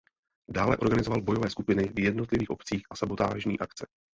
Dále 0.51 0.77
organizoval 0.77 1.21
bojové 1.21 1.49
skupiny 1.49 1.87
v 1.95 1.99
jednotlivých 1.99 2.49
obcích 2.49 2.83
a 2.89 2.95
sabotážní 2.95 3.59
akce. 3.59 3.87